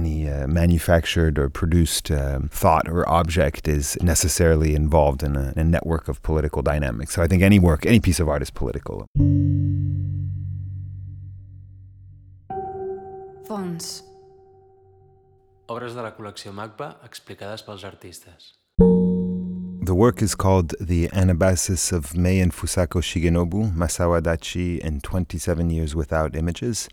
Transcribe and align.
any 0.00 0.28
uh, 0.28 0.46
manufactured 0.46 1.38
or 1.38 1.48
produced 1.48 2.10
um, 2.10 2.48
thought 2.48 2.88
or 2.88 3.08
object 3.08 3.68
is 3.68 3.98
necessarily 4.02 4.74
involved 4.74 5.22
in 5.22 5.36
a, 5.36 5.52
a 5.56 5.64
network 5.64 6.08
of 6.08 6.22
political 6.22 6.62
dynamics. 6.62 7.14
So 7.14 7.22
I 7.22 7.26
think 7.26 7.42
any 7.42 7.58
work, 7.58 7.84
any 7.86 8.00
piece 8.00 8.20
of 8.20 8.28
art 8.28 8.42
is 8.42 8.50
political. 8.50 9.06
Fons. 13.46 14.02
Obres 15.68 15.94
de 15.94 16.02
la 16.02 16.10
col·lecció 16.16 16.52
MACBA 16.54 16.96
explicades 17.06 17.62
pels 17.62 17.84
artistes. 17.84 18.59
The 19.82 19.94
work 19.94 20.20
is 20.20 20.34
called 20.34 20.74
The 20.78 21.08
Anabasis 21.08 21.90
of 21.90 22.14
May 22.14 22.38
and 22.40 22.52
Fusako 22.52 23.00
Shigenobu, 23.00 23.74
Masao 23.74 24.20
Adachi, 24.20 24.78
and 24.84 25.02
27 25.02 25.70
Years 25.70 25.94
Without 25.94 26.36
Images. 26.36 26.86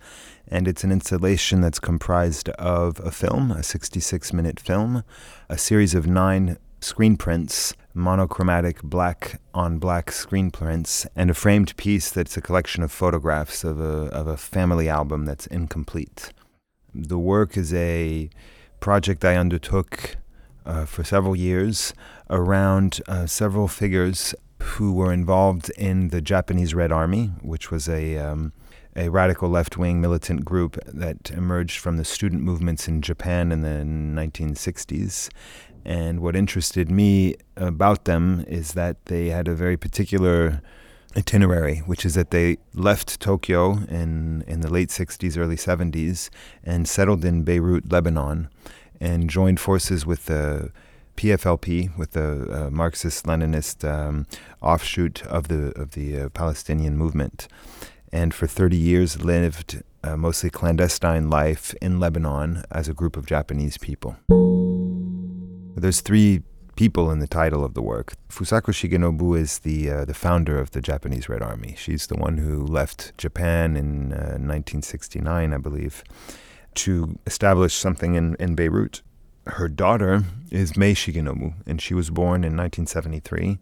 And 0.48 0.70
it's 0.70 0.86
an 0.86 0.94
installation 0.94 1.60
that's 1.60 1.82
comprised 1.82 2.48
of 2.52 3.02
a 3.02 3.12
film, 3.12 3.52
a 3.52 3.62
66 3.62 4.32
minute 4.32 4.58
film, 4.58 5.04
a 5.50 5.58
series 5.58 5.94
of 5.96 6.08
nine 6.08 6.58
screen 6.80 7.18
prints, 7.18 7.74
monochromatic 7.94 8.82
black 8.82 9.42
on 9.54 9.80
black 9.80 10.10
screen 10.10 10.50
prints, 10.50 11.06
and 11.14 11.30
a 11.30 11.34
framed 11.34 11.76
piece 11.76 12.10
that's 12.10 12.38
a 12.38 12.42
collection 12.42 12.84
of 12.84 12.92
photographs 12.92 13.66
of 13.66 13.82
a, 13.82 14.08
of 14.14 14.28
a 14.28 14.38
family 14.38 14.88
album 14.88 15.26
that's 15.26 15.46
incomplete. 15.48 16.32
The 16.96 17.20
work 17.20 17.58
is 17.58 17.74
a 17.74 18.30
project 18.80 19.26
I 19.26 19.36
undertook 19.36 20.16
uh, 20.68 20.86
for 20.86 21.04
several 21.04 21.36
years 21.36 21.94
around 22.30 23.02
uh, 23.08 23.26
several 23.26 23.68
figures 23.68 24.36
who 24.62 24.94
were 24.94 25.14
involved 25.14 25.72
in 25.78 26.10
the 26.10 26.22
Japanese 26.22 26.76
Red 26.76 26.92
Army, 26.92 27.28
which 27.42 27.72
was 27.72 27.88
a 27.88 28.18
um, 28.18 28.54
a 28.96 29.10
radical 29.10 29.48
left 29.48 29.78
wing 29.78 30.02
militant 30.02 30.44
group 30.44 30.78
that 30.86 31.30
emerged 31.32 31.78
from 31.80 31.98
the 31.98 32.04
student 32.04 32.42
movements 32.42 32.88
in 32.88 33.02
Japan 33.02 33.52
in 33.52 33.62
the 33.62 33.84
1960s. 33.86 35.30
And 35.86 36.20
what 36.20 36.36
interested 36.36 36.90
me 36.90 37.36
about 37.56 38.06
them 38.06 38.44
is 38.48 38.74
that 38.74 39.06
they 39.06 39.28
had 39.28 39.48
a 39.48 39.54
very 39.54 39.78
particular 39.78 40.62
itinerary, 41.16 41.78
which 41.80 42.06
is 42.06 42.16
that 42.16 42.32
they 42.32 42.58
left 42.74 43.20
Tokyo 43.20 43.80
in, 43.88 44.44
in 44.48 44.62
the 44.62 44.72
late 44.72 44.90
60s, 44.90 45.38
early 45.38 45.56
70s, 45.56 46.30
and 46.64 46.88
settled 46.88 47.24
in 47.24 47.44
Beirut, 47.44 47.92
Lebanon, 47.92 48.50
and 49.00 49.30
joined 49.30 49.60
forces 49.60 50.06
with 50.06 50.26
the 50.26 50.72
PFLP, 51.16 51.98
with 51.98 52.12
the 52.12 52.68
uh, 52.68 52.70
Marxist-Leninist 52.70 53.88
um, 53.88 54.28
offshoot 54.62 55.26
of 55.26 55.48
the 55.48 55.72
of 55.80 55.92
the 55.92 56.22
uh, 56.22 56.30
Palestinian 56.30 56.96
movement, 56.96 57.48
and 58.12 58.34
for 58.34 58.48
30 58.48 58.78
years 58.78 59.24
lived 59.24 59.82
a 60.04 60.16
mostly 60.16 60.50
clandestine 60.50 61.30
life 61.30 61.74
in 61.82 62.00
Lebanon 62.00 62.64
as 62.72 62.88
a 62.88 62.94
group 62.94 63.18
of 63.18 63.26
Japanese 63.26 63.78
people. 63.78 64.16
There's 65.76 66.02
three 66.02 66.44
people 66.76 67.12
in 67.12 67.20
the 67.20 67.28
title 67.28 67.66
of 67.66 67.74
the 67.74 67.82
work. 67.82 68.14
Fusako 68.30 68.72
Shigenobu 68.72 69.38
is 69.38 69.60
the 69.60 69.90
uh, 69.90 70.06
the 70.06 70.14
founder 70.14 70.60
of 70.60 70.72
the 70.72 70.82
Japanese 70.82 71.28
Red 71.28 71.42
Army. 71.42 71.76
She's 71.78 72.08
the 72.08 72.16
one 72.16 72.38
who 72.38 72.66
left 72.66 73.18
Japan 73.18 73.76
in 73.76 74.14
uh, 74.14 74.38
1969, 74.38 75.54
I 75.54 75.58
believe, 75.58 76.04
to 76.78 77.18
establish 77.26 77.74
something 77.74 78.16
in, 78.16 78.36
in 78.36 78.56
Beirut. 78.56 79.02
Her 79.48 79.68
daughter 79.68 80.24
is 80.52 80.76
Mei 80.76 80.94
Shigenobu, 80.94 81.54
and 81.66 81.82
she 81.82 81.94
was 81.94 82.10
born 82.10 82.44
in 82.44 82.56
1973 82.58 83.58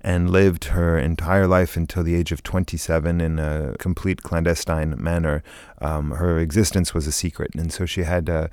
and 0.00 0.30
lived 0.30 0.64
her 0.66 0.98
entire 0.98 1.46
life 1.46 1.76
until 1.76 2.02
the 2.02 2.14
age 2.14 2.32
of 2.32 2.42
27 2.42 3.20
in 3.20 3.38
a 3.38 3.74
complete 3.78 4.22
clandestine 4.22 4.94
manner. 5.02 5.42
Um, 5.80 6.12
her 6.12 6.38
existence 6.38 6.94
was 6.94 7.06
a 7.06 7.12
secret, 7.12 7.50
and 7.54 7.72
so 7.72 7.84
she 7.84 8.02
had 8.02 8.30
uh, 8.30 8.48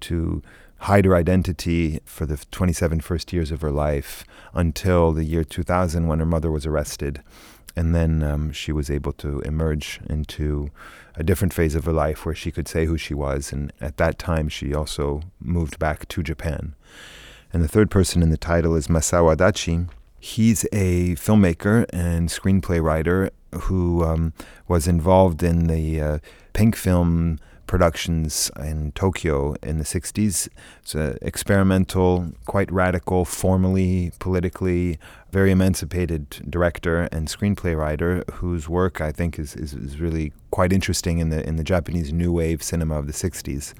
to 0.00 0.42
hide 0.80 1.04
her 1.04 1.16
identity 1.16 2.00
for 2.04 2.26
the 2.26 2.36
27 2.50 3.00
first 3.00 3.32
years 3.32 3.50
of 3.50 3.60
her 3.62 3.70
life 3.70 4.24
until 4.54 5.12
the 5.12 5.24
year 5.24 5.44
2000 5.44 6.06
when 6.06 6.20
her 6.20 6.26
mother 6.26 6.50
was 6.50 6.66
arrested. 6.66 7.22
And 7.76 7.94
then 7.94 8.22
um, 8.22 8.52
she 8.52 8.72
was 8.72 8.90
able 8.90 9.12
to 9.14 9.40
emerge 9.40 10.00
into 10.08 10.70
a 11.14 11.22
different 11.22 11.52
phase 11.52 11.74
of 11.74 11.84
her 11.84 11.92
life 11.92 12.24
where 12.24 12.34
she 12.34 12.50
could 12.50 12.68
say 12.68 12.86
who 12.86 12.96
she 12.96 13.14
was. 13.14 13.52
And 13.52 13.72
at 13.80 13.96
that 13.98 14.18
time, 14.18 14.48
she 14.48 14.74
also 14.74 15.22
moved 15.40 15.78
back 15.78 16.08
to 16.08 16.22
Japan. 16.22 16.74
And 17.52 17.62
the 17.62 17.68
third 17.68 17.90
person 17.90 18.22
in 18.22 18.30
the 18.30 18.36
title 18.36 18.74
is 18.74 18.88
Masao 18.88 19.34
Adachi. 19.34 19.88
He's 20.20 20.64
a 20.72 21.14
filmmaker 21.14 21.86
and 21.90 22.28
screenplay 22.28 22.82
writer 22.82 23.30
who 23.52 24.04
um, 24.04 24.32
was 24.66 24.86
involved 24.86 25.42
in 25.42 25.68
the 25.68 26.00
uh, 26.00 26.18
pink 26.52 26.76
film 26.76 27.38
productions 27.68 28.50
in 28.58 28.90
Tokyo 28.92 29.54
in 29.62 29.78
the 29.78 29.84
60s. 29.84 30.48
It's 30.82 30.94
an 30.96 31.18
experimental, 31.22 32.32
quite 32.46 32.72
radical, 32.72 33.24
formally, 33.24 34.10
politically, 34.18 34.98
very 35.30 35.52
emancipated 35.52 36.30
director 36.50 37.02
and 37.12 37.28
screenplay 37.28 37.76
writer 37.76 38.24
whose 38.32 38.68
work 38.68 39.00
I 39.00 39.12
think 39.12 39.38
is, 39.38 39.54
is, 39.54 39.74
is 39.74 40.00
really 40.00 40.32
quite 40.50 40.72
interesting 40.72 41.18
in 41.18 41.28
the, 41.28 41.46
in 41.46 41.54
the 41.54 41.64
Japanese 41.64 42.12
new 42.12 42.32
wave 42.32 42.62
cinema 42.62 42.98
of 42.98 43.06
the 43.06 43.12
60s. 43.12 43.74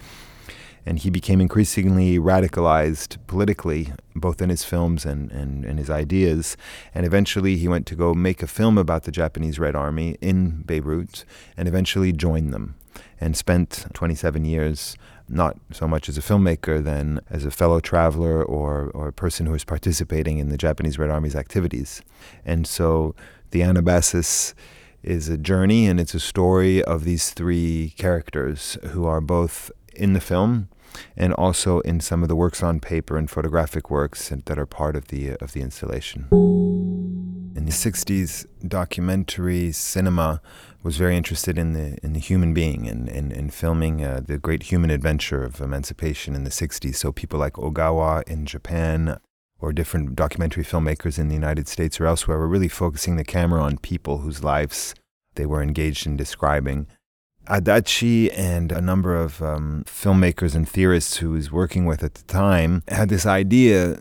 And 0.86 0.98
he 0.98 1.10
became 1.10 1.40
increasingly 1.40 2.18
radicalized 2.18 3.18
politically, 3.26 3.92
both 4.14 4.40
in 4.40 4.50
his 4.50 4.64
films 4.64 5.04
and, 5.04 5.30
and, 5.32 5.64
and 5.64 5.78
his 5.78 5.90
ideas. 5.90 6.56
And 6.94 7.04
eventually 7.04 7.56
he 7.56 7.68
went 7.68 7.86
to 7.86 7.94
go 7.94 8.14
make 8.14 8.42
a 8.42 8.46
film 8.46 8.78
about 8.78 9.04
the 9.04 9.12
Japanese 9.12 9.58
Red 9.58 9.76
Army 9.76 10.16
in 10.20 10.62
Beirut 10.62 11.24
and 11.56 11.68
eventually 11.68 12.12
joined 12.12 12.52
them 12.52 12.76
and 13.20 13.36
spent 13.36 13.86
27 13.94 14.44
years 14.44 14.96
not 15.28 15.58
so 15.72 15.86
much 15.86 16.08
as 16.08 16.16
a 16.16 16.22
filmmaker 16.22 16.82
then 16.82 17.20
as 17.28 17.44
a 17.44 17.50
fellow 17.50 17.80
traveler 17.80 18.42
or, 18.42 18.90
or 18.94 19.08
a 19.08 19.12
person 19.12 19.46
who 19.46 19.52
was 19.52 19.64
participating 19.64 20.38
in 20.38 20.48
the 20.48 20.56
Japanese 20.56 20.98
Red 20.98 21.10
Army's 21.10 21.36
activities. 21.36 22.00
And 22.44 22.66
so 22.66 23.14
the 23.50 23.60
Anabasis 23.60 24.54
is 25.02 25.28
a 25.28 25.36
journey 25.36 25.86
and 25.86 26.00
it's 26.00 26.14
a 26.14 26.20
story 26.20 26.82
of 26.82 27.04
these 27.04 27.30
three 27.30 27.94
characters 27.96 28.78
who 28.88 29.04
are 29.04 29.20
both 29.20 29.70
in 29.98 30.12
the 30.12 30.20
film 30.20 30.68
and 31.16 31.32
also 31.34 31.80
in 31.80 32.00
some 32.00 32.22
of 32.22 32.28
the 32.28 32.36
works 32.36 32.62
on 32.62 32.80
paper 32.80 33.16
and 33.16 33.30
photographic 33.30 33.90
works 33.90 34.30
that 34.30 34.58
are 34.58 34.66
part 34.66 34.96
of 34.96 35.08
the 35.08 35.30
of 35.40 35.52
the 35.52 35.60
installation. 35.60 36.26
In 36.30 37.64
the 37.64 37.72
60s, 37.72 38.46
documentary 38.66 39.72
cinema 39.72 40.40
was 40.82 40.96
very 40.96 41.16
interested 41.16 41.58
in 41.58 41.72
the 41.72 41.98
in 42.02 42.12
the 42.12 42.20
human 42.20 42.54
being 42.54 42.88
and 42.88 43.08
in, 43.08 43.32
in, 43.32 43.32
in, 43.32 43.50
filming 43.50 44.04
uh, 44.04 44.20
the 44.24 44.38
great 44.38 44.64
human 44.64 44.90
adventure 44.90 45.44
of 45.44 45.60
emancipation 45.60 46.34
in 46.34 46.44
the 46.44 46.50
60s. 46.50 46.94
So 46.94 47.12
people 47.12 47.38
like 47.38 47.54
Ogawa 47.54 48.22
in 48.28 48.46
Japan 48.46 49.18
or 49.60 49.72
different 49.72 50.14
documentary 50.14 50.64
filmmakers 50.64 51.18
in 51.18 51.28
the 51.28 51.34
United 51.34 51.66
States 51.66 52.00
or 52.00 52.06
elsewhere 52.06 52.38
were 52.38 52.48
really 52.48 52.68
focusing 52.68 53.16
the 53.16 53.24
camera 53.24 53.60
on 53.60 53.78
people 53.78 54.18
whose 54.18 54.44
lives 54.44 54.94
they 55.34 55.46
were 55.46 55.62
engaged 55.62 56.06
in 56.06 56.16
describing. 56.16 56.86
Adachi 57.48 58.30
and 58.36 58.70
a 58.72 58.80
number 58.80 59.16
of 59.16 59.42
um, 59.42 59.84
filmmakers 59.86 60.54
and 60.54 60.68
theorists 60.68 61.16
who 61.16 61.30
was 61.30 61.50
working 61.50 61.86
with 61.86 62.02
at 62.02 62.14
the 62.14 62.24
time 62.24 62.82
had 62.88 63.08
this 63.08 63.26
idea 63.26 64.00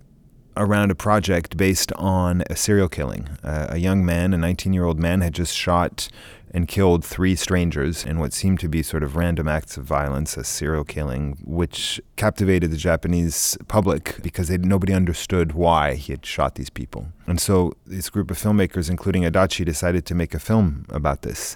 around 0.58 0.92
a 0.92 0.96
project 0.96 1.58
based 1.58 1.92
on 1.94 2.44
a 2.50 2.56
serial 2.56 2.90
killing. 2.90 3.28
Uh, 3.44 3.68
a 3.70 3.78
young 3.78 4.06
man, 4.06 4.34
a 4.34 4.38
19 4.38 4.74
year 4.74 4.86
old 4.86 5.00
man, 5.00 5.22
had 5.22 5.34
just 5.34 5.56
shot 5.56 6.10
and 6.52 6.68
killed 6.68 7.04
three 7.04 7.36
strangers 7.36 8.06
in 8.06 8.20
what 8.20 8.34
seemed 8.34 8.60
to 8.60 8.70
be 8.70 8.82
sort 8.82 9.04
of 9.04 9.16
random 9.16 9.48
acts 9.48 9.78
of 9.78 9.84
violence, 9.84 10.38
a 10.38 10.44
serial 10.44 10.84
killing, 10.84 11.38
which 11.44 12.00
captivated 12.16 12.72
the 12.72 12.78
Japanese 12.78 13.58
public 13.68 14.18
because 14.24 14.48
they, 14.48 14.58
nobody 14.58 14.94
understood 14.94 15.52
why 15.52 15.96
he 15.96 16.14
had 16.14 16.26
shot 16.26 16.56
these 16.56 16.70
people. 16.70 17.08
And 17.28 17.40
so 17.40 17.74
this 17.86 18.10
group 18.10 18.32
of 18.32 18.38
filmmakers, 18.38 18.90
including 18.90 19.24
Adachi, 19.24 19.66
decided 19.66 20.06
to 20.06 20.16
make 20.16 20.34
a 20.34 20.40
film 20.40 20.86
about 20.90 21.22
this. 21.22 21.56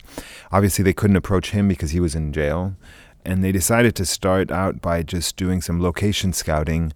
Obviously, 0.52 0.84
they 0.84 0.94
couldn't 0.94 1.16
approach 1.16 1.52
him 1.52 1.68
because 1.68 1.92
he 1.92 2.00
was 2.00 2.14
in 2.14 2.34
jail. 2.34 2.76
And 3.26 3.44
they 3.44 3.52
decided 3.52 3.96
to 3.96 4.06
start 4.06 4.52
out 4.52 4.82
by 4.82 5.04
just 5.04 5.36
doing 5.36 5.62
some 5.62 5.82
location 5.82 6.34
scouting 6.34 6.94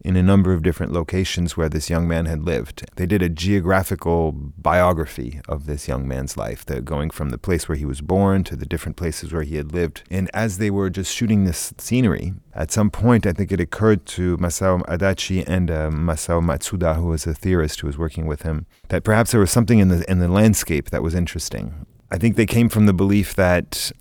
in 0.00 0.16
a 0.16 0.22
number 0.22 0.52
of 0.52 0.62
different 0.62 0.92
locations 0.92 1.56
where 1.56 1.68
this 1.68 1.90
young 1.90 2.06
man 2.06 2.26
had 2.26 2.42
lived. 2.42 2.88
They 2.96 3.06
did 3.06 3.22
a 3.22 3.28
geographical 3.28 4.32
biography 4.32 5.40
of 5.48 5.66
this 5.66 5.88
young 5.88 6.06
man's 6.06 6.36
life, 6.36 6.64
going 6.84 7.10
from 7.10 7.30
the 7.30 7.38
place 7.38 7.68
where 7.68 7.76
he 7.76 7.84
was 7.84 8.00
born 8.00 8.44
to 8.44 8.56
the 8.56 8.66
different 8.66 8.96
places 8.96 9.32
where 9.32 9.42
he 9.42 9.56
had 9.56 9.72
lived. 9.72 10.04
And 10.10 10.30
as 10.32 10.58
they 10.58 10.70
were 10.70 10.90
just 10.90 11.14
shooting 11.14 11.44
this 11.44 11.74
scenery, 11.78 12.34
at 12.54 12.70
some 12.70 12.90
point, 12.90 13.26
I 13.26 13.32
think 13.32 13.50
it 13.50 13.60
occurred 13.60 14.06
to 14.06 14.36
Masao 14.38 14.82
Adachi 14.82 15.44
and 15.46 15.70
uh, 15.70 15.90
Masao 15.90 16.40
Matsuda, 16.42 16.96
who 16.96 17.06
was 17.06 17.26
a 17.26 17.34
theorist 17.34 17.80
who 17.80 17.86
was 17.86 17.98
working 17.98 18.26
with 18.26 18.42
him, 18.42 18.66
that 18.88 19.04
perhaps 19.04 19.32
there 19.32 19.40
was 19.40 19.50
something 19.50 19.78
in 19.78 19.88
the 19.88 20.10
in 20.10 20.18
the 20.18 20.28
landscape 20.28 20.90
that 20.90 21.02
was 21.02 21.14
interesting. 21.14 21.86
I 22.10 22.18
think 22.18 22.36
they 22.36 22.46
came 22.46 22.68
from 22.68 22.86
the 22.86 22.94
belief 22.94 23.34
that 23.34 23.92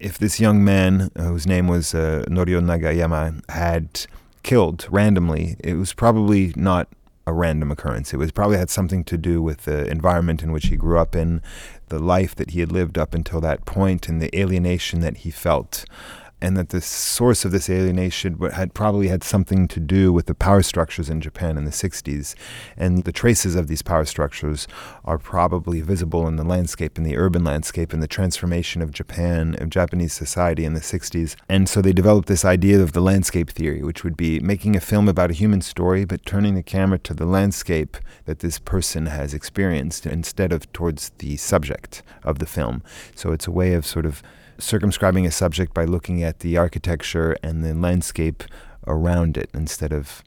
if 0.00 0.18
this 0.18 0.40
young 0.40 0.64
man, 0.64 1.10
uh, 1.16 1.24
whose 1.24 1.46
name 1.46 1.68
was 1.68 1.94
uh, 1.94 2.24
Norio 2.28 2.60
Nagayama, 2.60 3.48
had 3.50 4.06
killed 4.42 4.86
randomly, 4.90 5.56
it 5.60 5.74
was 5.74 5.92
probably 5.92 6.52
not 6.56 6.88
a 7.26 7.32
random 7.32 7.72
occurrence. 7.72 8.14
It 8.14 8.18
was 8.18 8.30
probably 8.30 8.56
had 8.56 8.70
something 8.70 9.02
to 9.04 9.18
do 9.18 9.42
with 9.42 9.64
the 9.64 9.86
environment 9.88 10.42
in 10.42 10.52
which 10.52 10.66
he 10.66 10.76
grew 10.76 10.98
up 10.98 11.16
in, 11.16 11.42
the 11.88 11.98
life 11.98 12.34
that 12.36 12.50
he 12.50 12.60
had 12.60 12.72
lived 12.72 12.98
up 12.98 13.14
until 13.14 13.40
that 13.40 13.64
point, 13.64 14.08
and 14.08 14.22
the 14.22 14.36
alienation 14.38 15.00
that 15.00 15.18
he 15.18 15.30
felt 15.30 15.84
and 16.40 16.56
that 16.56 16.68
the 16.68 16.80
source 16.80 17.44
of 17.44 17.52
this 17.52 17.70
alienation 17.70 18.38
had 18.52 18.74
probably 18.74 19.08
had 19.08 19.24
something 19.24 19.66
to 19.68 19.80
do 19.80 20.12
with 20.12 20.26
the 20.26 20.34
power 20.34 20.62
structures 20.62 21.08
in 21.08 21.20
Japan 21.20 21.56
in 21.56 21.64
the 21.64 21.70
60s. 21.70 22.34
And 22.76 23.04
the 23.04 23.12
traces 23.12 23.54
of 23.54 23.68
these 23.68 23.82
power 23.82 24.04
structures 24.04 24.68
are 25.04 25.18
probably 25.18 25.80
visible 25.80 26.28
in 26.28 26.36
the 26.36 26.44
landscape, 26.44 26.98
in 26.98 27.04
the 27.04 27.16
urban 27.16 27.42
landscape, 27.42 27.94
in 27.94 28.00
the 28.00 28.06
transformation 28.06 28.82
of 28.82 28.90
Japan, 28.90 29.56
of 29.58 29.70
Japanese 29.70 30.12
society 30.12 30.64
in 30.64 30.74
the 30.74 30.80
60s. 30.80 31.36
And 31.48 31.68
so 31.68 31.80
they 31.80 31.92
developed 31.92 32.28
this 32.28 32.44
idea 32.44 32.82
of 32.82 32.92
the 32.92 33.00
landscape 33.00 33.50
theory, 33.50 33.82
which 33.82 34.04
would 34.04 34.16
be 34.16 34.38
making 34.40 34.76
a 34.76 34.80
film 34.80 35.08
about 35.08 35.30
a 35.30 35.34
human 35.34 35.62
story, 35.62 36.04
but 36.04 36.26
turning 36.26 36.54
the 36.54 36.62
camera 36.62 36.98
to 36.98 37.14
the 37.14 37.26
landscape 37.26 37.96
that 38.26 38.40
this 38.40 38.58
person 38.58 39.06
has 39.06 39.32
experienced 39.32 40.04
instead 40.04 40.52
of 40.52 40.70
towards 40.72 41.10
the 41.18 41.36
subject 41.38 42.02
of 42.22 42.40
the 42.40 42.46
film. 42.46 42.82
So 43.14 43.32
it's 43.32 43.46
a 43.46 43.52
way 43.52 43.72
of 43.72 43.86
sort 43.86 44.04
of 44.04 44.22
circumscribing 44.58 45.26
a 45.26 45.30
subject 45.30 45.74
by 45.74 45.84
looking 45.84 46.22
at 46.22 46.40
the 46.40 46.56
architecture 46.56 47.36
and 47.42 47.64
the 47.64 47.74
landscape 47.74 48.44
around 48.86 49.36
it 49.36 49.50
instead 49.52 49.92
of 49.92 50.22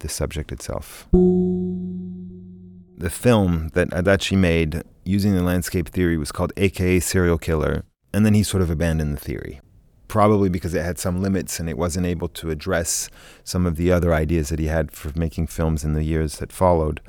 the 0.00 0.08
subject 0.08 0.52
itself. 0.52 1.08
The 1.12 3.10
film 3.10 3.70
that 3.74 3.92
uh, 3.92 4.02
Adachi 4.02 4.36
made 4.36 4.82
using 5.04 5.34
the 5.34 5.42
landscape 5.42 5.88
theory 5.88 6.16
was 6.16 6.30
called 6.30 6.52
AKA 6.56 7.00
Serial 7.00 7.38
Killer, 7.38 7.84
and 8.12 8.24
then 8.24 8.34
he 8.34 8.42
sort 8.42 8.62
of 8.62 8.70
abandoned 8.70 9.16
the 9.16 9.20
theory. 9.20 9.60
Probably 10.06 10.48
because 10.48 10.74
it 10.74 10.84
had 10.84 10.98
some 10.98 11.22
limits 11.22 11.58
and 11.58 11.68
it 11.68 11.78
wasn't 11.78 12.06
able 12.06 12.28
to 12.28 12.50
address 12.50 13.08
some 13.44 13.66
of 13.66 13.76
the 13.76 13.90
other 13.90 14.12
ideas 14.12 14.50
that 14.50 14.58
he 14.58 14.66
had 14.66 14.92
for 14.92 15.10
making 15.18 15.46
films 15.46 15.84
in 15.84 15.94
the 15.94 16.04
years 16.04 16.36
that 16.38 16.52
followed. 16.52 17.00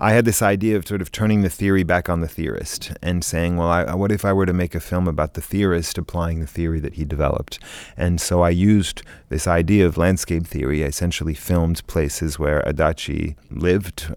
I 0.00 0.12
had 0.12 0.24
this 0.24 0.42
idea 0.42 0.76
of 0.76 0.86
sort 0.86 1.02
of 1.02 1.10
turning 1.10 1.42
the 1.42 1.50
theory 1.50 1.82
back 1.82 2.08
on 2.08 2.20
the 2.20 2.28
theorist 2.28 2.92
and 3.02 3.24
saying, 3.24 3.56
well, 3.56 3.68
I, 3.68 3.94
what 3.94 4.12
if 4.12 4.24
I 4.24 4.32
were 4.32 4.46
to 4.46 4.52
make 4.52 4.76
a 4.76 4.80
film 4.80 5.08
about 5.08 5.34
the 5.34 5.40
theorist 5.40 5.98
applying 5.98 6.40
the 6.40 6.46
theory 6.46 6.78
that 6.78 6.94
he 6.94 7.04
developed? 7.04 7.58
And 7.96 8.20
so 8.20 8.42
I 8.42 8.50
used 8.50 9.02
this 9.28 9.48
idea 9.48 9.86
of 9.86 9.96
landscape 9.96 10.46
theory. 10.46 10.84
I 10.84 10.86
essentially 10.86 11.34
filmed 11.34 11.84
places 11.88 12.38
where 12.38 12.62
Adachi 12.62 13.34
lived 13.50 14.14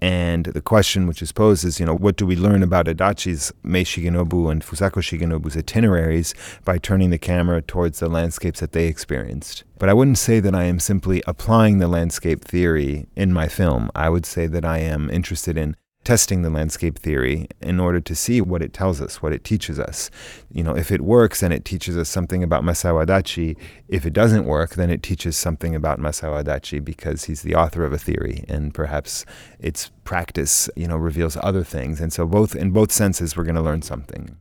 and 0.00 0.46
the 0.46 0.62
question 0.62 1.06
which 1.06 1.20
is 1.20 1.32
posed 1.32 1.64
is, 1.64 1.78
you 1.78 1.86
know, 1.86 1.94
what 1.94 2.16
do 2.16 2.24
we 2.24 2.36
learn 2.36 2.62
about 2.62 2.86
Adachi's 2.86 3.52
Mei 3.62 3.84
Shigenobu 3.84 4.50
and 4.50 4.62
Fusako 4.62 5.02
Shigenobu's 5.02 5.56
itineraries 5.56 6.34
by 6.64 6.78
turning 6.78 7.10
the 7.10 7.18
camera 7.18 7.60
towards 7.60 8.00
the 8.00 8.08
landscapes 8.08 8.60
that 8.60 8.72
they 8.72 8.86
experienced? 8.86 9.64
But 9.78 9.88
I 9.88 9.94
wouldn't 9.94 10.18
say 10.18 10.40
that 10.40 10.54
I 10.54 10.64
am 10.64 10.80
simply 10.80 11.22
applying 11.26 11.78
the 11.78 11.88
landscape 11.88 12.44
theory 12.44 13.06
in 13.14 13.32
my 13.32 13.48
film. 13.48 13.90
I 13.94 14.08
would 14.08 14.24
say 14.24 14.46
that 14.46 14.64
I 14.64 14.78
am 14.78 15.10
interested 15.10 15.56
in 15.56 15.76
testing 16.10 16.42
the 16.42 16.50
landscape 16.50 16.98
theory 16.98 17.46
in 17.60 17.78
order 17.78 18.00
to 18.00 18.16
see 18.16 18.40
what 18.40 18.62
it 18.62 18.72
tells 18.72 19.00
us, 19.00 19.22
what 19.22 19.32
it 19.32 19.44
teaches 19.44 19.78
us. 19.78 20.10
You 20.52 20.64
know, 20.64 20.76
if 20.76 20.90
it 20.90 21.02
works, 21.02 21.38
then 21.38 21.52
it 21.52 21.64
teaches 21.64 21.96
us 21.96 22.08
something 22.08 22.42
about 22.42 22.64
Masao 22.64 23.06
Adachi. 23.06 23.56
If 23.86 24.04
it 24.04 24.12
doesn't 24.12 24.44
work, 24.44 24.70
then 24.74 24.90
it 24.90 25.04
teaches 25.04 25.36
something 25.36 25.72
about 25.72 26.00
Masao 26.00 26.42
Adachi 26.42 26.84
because 26.84 27.26
he's 27.26 27.42
the 27.42 27.54
author 27.54 27.84
of 27.84 27.92
a 27.92 27.98
theory 27.98 28.44
and 28.48 28.74
perhaps 28.74 29.24
its 29.60 29.92
practice, 30.02 30.68
you 30.74 30.88
know, 30.88 30.96
reveals 30.96 31.36
other 31.44 31.62
things. 31.62 32.00
And 32.00 32.12
so 32.12 32.26
both 32.26 32.56
in 32.56 32.72
both 32.72 32.90
senses 32.90 33.36
we're 33.36 33.44
going 33.44 33.54
to 33.54 33.62
learn 33.62 33.82
something. 33.82 34.36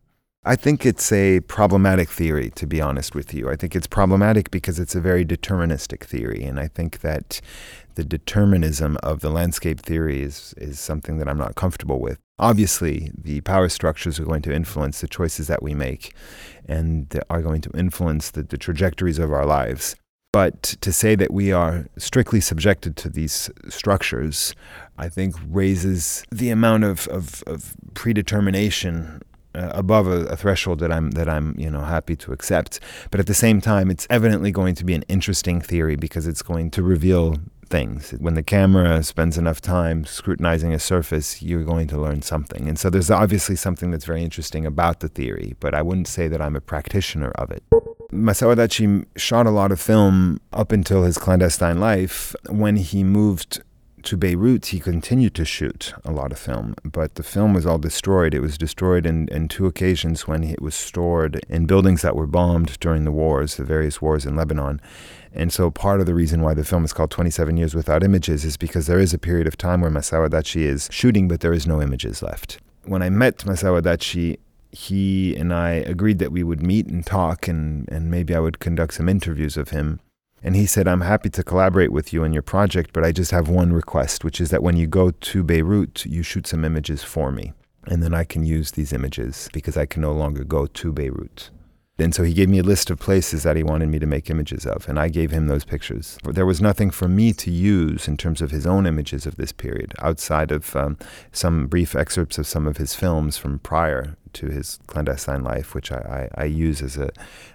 I 0.46 0.56
think 0.56 0.88
it's 0.88 1.12
a 1.12 1.42
problematic 1.42 2.10
theory, 2.10 2.50
to 2.56 2.66
be 2.66 2.82
honest 2.82 3.14
with 3.14 3.32
you. 3.32 3.48
I 3.48 3.56
think 3.56 3.76
it's 3.76 3.86
problematic 3.86 4.50
because 4.50 4.80
it's 4.80 4.96
a 4.96 5.02
very 5.02 5.24
deterministic 5.24 6.04
theory. 6.04 6.44
And 6.44 6.60
I 6.60 6.68
think 6.68 7.02
that 7.02 7.42
the 8.00 8.06
determinism 8.06 8.98
of 9.04 9.20
the 9.20 9.30
landscape 9.30 9.82
theory 9.82 10.22
is, 10.22 10.54
is 10.56 10.80
something 10.80 11.18
that 11.18 11.28
I'm 11.28 11.38
not 11.38 11.56
comfortable 11.56 12.00
with. 12.00 12.18
Obviously, 12.40 13.12
the 13.14 13.42
power 13.42 13.68
structures 13.68 14.18
are 14.22 14.24
going 14.24 14.42
to 14.44 14.54
influence 14.54 15.02
the 15.02 15.08
choices 15.10 15.48
that 15.48 15.62
we 15.62 15.74
make 15.74 16.14
and 16.66 17.20
are 17.30 17.42
going 17.42 17.60
to 17.60 17.70
influence 17.72 18.32
the, 18.32 18.44
the 18.44 18.58
trajectories 18.58 19.20
of 19.20 19.34
our 19.34 19.46
lives. 19.46 19.98
But 20.32 20.64
to 20.80 20.94
say 20.94 21.16
that 21.16 21.34
we 21.34 21.52
are 21.52 21.88
strictly 21.98 22.40
subjected 22.40 22.96
to 22.98 23.10
these 23.10 23.50
structures, 23.68 24.56
I 24.98 25.10
think 25.10 25.36
raises 25.46 26.24
the 26.32 26.52
amount 26.52 26.86
of, 26.86 27.06
of, 27.10 27.44
of 27.48 27.76
predetermination 27.96 29.22
uh, 29.56 29.72
above 29.74 30.08
a, 30.08 30.26
a, 30.28 30.36
threshold 30.38 30.80
that 30.80 30.92
I'm 30.92 31.10
that 31.12 31.28
I'm 31.28 31.56
you 31.58 31.72
know 31.72 31.82
happy 31.82 32.16
to 32.18 32.32
accept. 32.32 32.80
But 33.10 33.20
at 33.20 33.26
the 33.26 33.34
same 33.34 33.62
time, 33.62 33.90
it's 33.90 34.06
evidently 34.08 34.52
going 34.52 34.76
to 34.76 34.86
be 34.86 34.94
an 34.94 35.04
interesting 35.10 35.60
theory 35.60 35.96
because 35.96 36.28
it's 36.28 36.44
going 36.44 36.70
to 36.72 36.84
reveal 36.84 37.38
things. 37.70 38.12
When 38.20 38.34
the 38.34 38.44
camera 38.44 39.04
spends 39.04 39.38
enough 39.38 39.62
time 39.62 40.06
scrutinizing 40.06 40.74
a 40.74 40.80
surface, 40.80 41.42
you're 41.42 41.64
going 41.64 41.88
to 41.88 42.00
learn 42.00 42.22
something. 42.22 42.68
And 42.68 42.80
so 42.80 42.90
there's 42.90 43.12
obviously 43.12 43.56
something 43.56 43.92
that's 43.92 44.06
very 44.06 44.24
interesting 44.24 44.66
about 44.66 45.00
the 45.00 45.10
theory, 45.10 45.56
but 45.60 45.74
I 45.74 45.82
wouldn't 45.82 46.08
say 46.08 46.28
that 46.28 46.42
I'm 46.42 46.56
a 46.56 46.62
practitioner 46.62 47.32
of 47.32 47.52
it. 47.52 47.64
Masao 48.12 48.56
Adachi 48.56 49.06
shot 49.16 49.46
a 49.46 49.52
lot 49.52 49.72
of 49.72 49.80
film 49.80 50.42
up 50.52 50.72
until 50.72 51.04
his 51.04 51.18
clandestine 51.18 51.80
life. 51.80 52.36
When 52.50 52.76
he 52.78 53.04
moved 53.04 53.62
to 54.04 54.18
Beirut, 54.18 54.68
he 54.68 54.80
continued 54.80 55.34
to 55.36 55.46
shoot 55.46 55.94
a 56.04 56.12
lot 56.12 56.32
of 56.32 56.40
film, 56.40 56.76
but 56.84 57.16
the 57.16 57.24
film 57.24 57.54
was 57.54 57.66
all 57.66 57.78
destroyed. 57.78 58.34
It 58.34 58.40
was 58.40 58.58
destroyed 58.58 59.06
in, 59.06 59.28
in 59.30 59.48
two 59.48 59.66
occasions 59.66 60.28
when 60.28 60.44
it 60.44 60.62
was 60.62 60.76
stored 60.76 61.40
in 61.50 61.66
buildings 61.66 62.02
that 62.02 62.16
were 62.16 62.28
bombed 62.28 62.80
during 62.80 63.06
the 63.06 63.12
wars, 63.12 63.56
the 63.56 63.64
various 63.64 64.02
wars 64.02 64.26
in 64.26 64.36
Lebanon. 64.36 64.82
And 65.34 65.54
so 65.54 65.70
part 65.70 66.00
of 66.00 66.06
the 66.06 66.14
reason 66.14 66.42
why 66.42 66.54
the 66.54 66.64
film 66.64 66.84
is 66.84 66.94
called 66.94 67.12
27 67.12 67.58
Years 67.58 67.76
Without 67.76 68.04
Images 68.04 68.44
is 68.46 68.58
because 68.58 68.88
there 68.88 69.00
is 69.00 69.14
a 69.14 69.20
period 69.20 69.48
of 69.48 69.58
time 69.58 69.82
where 69.82 69.92
Masao 69.92 70.28
Adachi 70.28 70.62
is 70.62 70.90
shooting, 70.92 71.28
but 71.28 71.42
there 71.42 71.54
is 71.54 71.68
no 71.68 71.82
images 71.82 72.22
left. 72.22 72.60
When 72.86 73.02
I 73.02 73.10
met 73.10 73.38
Masao 73.40 73.82
Adachi, 73.82 74.38
he 74.72 75.36
and 75.36 75.54
I 75.54 75.72
agreed 75.72 76.20
that 76.20 76.32
we 76.32 76.44
would 76.44 76.62
meet 76.62 76.88
and 76.88 77.06
talk, 77.06 77.48
and, 77.48 77.88
and 77.92 78.10
maybe 78.10 78.36
I 78.36 78.40
would 78.40 78.60
conduct 78.60 78.96
some 78.96 79.10
interviews 79.10 79.58
of 79.58 79.70
him. 79.70 80.00
And 80.42 80.56
he 80.56 80.66
said, 80.66 80.88
I'm 80.88 81.02
happy 81.02 81.30
to 81.32 81.44
collaborate 81.44 81.92
with 81.92 82.14
you 82.14 82.24
in 82.24 82.34
your 82.34 82.42
project, 82.42 82.92
but 82.94 83.04
I 83.04 83.12
just 83.12 83.32
have 83.32 83.50
one 83.50 83.74
request, 83.74 84.24
which 84.24 84.40
is 84.40 84.50
that 84.52 84.64
when 84.64 84.78
you 84.78 84.88
go 84.88 85.12
to 85.12 85.44
Beirut, 85.44 86.06
you 86.06 86.24
shoot 86.24 86.48
some 86.48 86.64
images 86.64 87.04
for 87.04 87.32
me. 87.32 87.54
And 87.88 88.02
then 88.04 88.14
I 88.14 88.24
can 88.24 88.46
use 88.46 88.72
these 88.72 88.94
images 88.94 89.50
because 89.52 89.76
I 89.76 89.86
can 89.86 90.02
no 90.02 90.14
longer 90.14 90.44
go 90.44 90.66
to 90.66 90.92
Beirut. 90.94 91.50
And 92.00 92.16
so 92.16 92.24
he 92.24 92.34
gave 92.34 92.48
me 92.48 92.60
a 92.60 92.64
list 92.64 92.90
of 92.90 92.98
places 92.98 93.44
that 93.44 93.58
he 93.58 93.64
wanted 93.64 93.90
me 93.90 94.00
to 94.00 94.06
make 94.06 94.30
images 94.30 94.66
of, 94.66 94.88
and 94.88 94.98
I 94.98 95.10
gave 95.10 95.32
him 95.32 95.48
those 95.48 95.66
pictures. 95.66 96.18
There 96.24 96.46
was 96.46 96.62
nothing 96.62 96.92
for 96.92 97.10
me 97.10 97.34
to 97.34 97.52
use 97.52 98.08
in 98.08 98.16
terms 98.16 98.42
of 98.42 98.52
his 98.52 98.66
own 98.66 98.86
images 98.86 99.26
of 99.26 99.36
this 99.36 99.52
period, 99.52 99.94
outside 100.00 100.52
of 100.52 100.76
um, 100.78 100.98
some 101.34 101.68
brief 101.68 101.96
excerpts 101.96 102.38
of 102.38 102.48
some 102.48 102.68
of 102.68 102.78
his 102.78 102.96
films 102.96 103.38
from 103.38 103.60
prior 103.60 104.16
to 104.34 104.48
his 104.48 104.80
clandestine 104.88 105.44
life, 105.44 105.76
which 105.76 105.92
I, 105.92 106.30
I, 106.36 106.44
I 106.44 106.46
use 106.46 106.82
as 106.82 106.96
a, 106.96 107.10